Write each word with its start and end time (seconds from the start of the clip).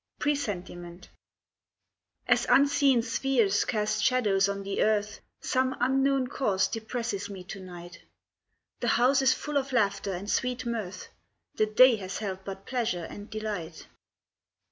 PRESENTIMENT 0.17 1.09
As 2.25 2.47
unseen 2.49 3.03
spheres 3.03 3.63
cast 3.65 4.03
shadows 4.03 4.49
on 4.49 4.63
the 4.63 4.81
Earth 4.81 5.19
Some 5.41 5.77
unknown 5.79 6.25
cause 6.25 6.67
depresses 6.67 7.29
me 7.29 7.43
to 7.43 7.59
night. 7.59 8.01
The 8.79 8.87
house 8.97 9.21
is 9.21 9.35
full 9.35 9.57
of 9.59 9.71
laughter 9.71 10.11
and 10.13 10.27
sweet 10.27 10.65
mirth, 10.65 11.09
The 11.53 11.67
day 11.67 11.97
has 11.97 12.17
held 12.17 12.43
but 12.43 12.65
pleasure 12.65 13.05
and 13.11 13.29
delight. 13.29 13.85